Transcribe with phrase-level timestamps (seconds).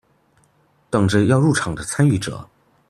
[0.89, 2.49] 等著要入場的參與者